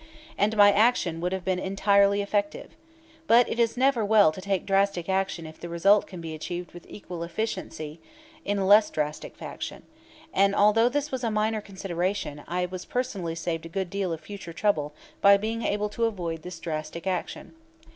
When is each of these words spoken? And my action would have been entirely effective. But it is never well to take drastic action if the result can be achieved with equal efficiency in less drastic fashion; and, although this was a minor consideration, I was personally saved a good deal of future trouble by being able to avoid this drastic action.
And 0.35 0.57
my 0.57 0.71
action 0.71 1.21
would 1.21 1.31
have 1.31 1.45
been 1.45 1.59
entirely 1.59 2.23
effective. 2.23 2.71
But 3.27 3.47
it 3.47 3.59
is 3.59 3.77
never 3.77 4.03
well 4.03 4.31
to 4.31 4.41
take 4.41 4.65
drastic 4.65 5.07
action 5.07 5.45
if 5.45 5.59
the 5.59 5.69
result 5.69 6.07
can 6.07 6.21
be 6.21 6.33
achieved 6.33 6.71
with 6.71 6.87
equal 6.89 7.21
efficiency 7.21 7.99
in 8.43 8.65
less 8.65 8.89
drastic 8.89 9.35
fashion; 9.35 9.83
and, 10.33 10.55
although 10.55 10.89
this 10.89 11.11
was 11.11 11.23
a 11.23 11.29
minor 11.29 11.61
consideration, 11.61 12.41
I 12.47 12.65
was 12.65 12.83
personally 12.83 13.35
saved 13.35 13.67
a 13.67 13.69
good 13.69 13.91
deal 13.91 14.11
of 14.11 14.21
future 14.21 14.53
trouble 14.53 14.95
by 15.21 15.37
being 15.37 15.61
able 15.61 15.87
to 15.89 16.05
avoid 16.05 16.41
this 16.41 16.59
drastic 16.59 17.05
action. 17.05 17.53